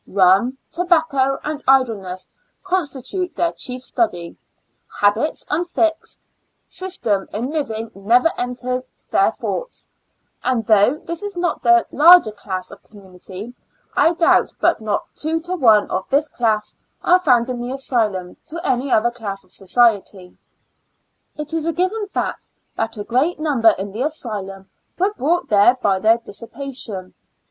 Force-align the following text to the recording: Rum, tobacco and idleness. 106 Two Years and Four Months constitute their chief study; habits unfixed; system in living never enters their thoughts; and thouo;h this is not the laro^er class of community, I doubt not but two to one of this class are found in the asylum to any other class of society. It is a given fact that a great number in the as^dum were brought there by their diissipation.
Rum, 0.07 0.57
tobacco 0.71 1.37
and 1.43 1.63
idleness. 1.67 2.27
106 2.27 2.27
Two 2.27 2.33
Years 2.33 2.63
and 2.65 2.65
Four 2.65 2.73
Months 2.73 2.73
constitute 2.73 3.35
their 3.35 3.51
chief 3.51 3.83
study; 3.83 4.37
habits 4.99 5.45
unfixed; 5.47 6.27
system 6.65 7.27
in 7.31 7.51
living 7.51 7.91
never 7.93 8.31
enters 8.35 8.83
their 9.11 9.29
thoughts; 9.31 9.89
and 10.43 10.65
thouo;h 10.65 11.05
this 11.05 11.21
is 11.21 11.35
not 11.35 11.61
the 11.61 11.85
laro^er 11.93 12.35
class 12.35 12.71
of 12.71 12.81
community, 12.81 13.53
I 13.95 14.13
doubt 14.13 14.51
not 14.59 14.79
but 14.81 15.01
two 15.13 15.39
to 15.41 15.55
one 15.55 15.87
of 15.91 16.09
this 16.09 16.27
class 16.27 16.75
are 17.03 17.19
found 17.19 17.51
in 17.51 17.59
the 17.59 17.69
asylum 17.71 18.37
to 18.47 18.59
any 18.67 18.91
other 18.91 19.11
class 19.11 19.43
of 19.43 19.51
society. 19.51 20.35
It 21.35 21.53
is 21.53 21.67
a 21.67 21.73
given 21.73 22.07
fact 22.07 22.47
that 22.75 22.97
a 22.97 23.03
great 23.03 23.39
number 23.39 23.75
in 23.77 23.91
the 23.91 23.99
as^dum 24.01 24.65
were 24.97 25.13
brought 25.13 25.49
there 25.49 25.75
by 25.75 25.99
their 25.99 26.17
diissipation. 26.17 27.13